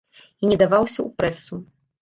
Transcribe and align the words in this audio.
І 0.45 0.49
не 0.53 0.57
даваўся 0.61 0.99
ў 1.07 1.09
прэсу. 1.21 1.55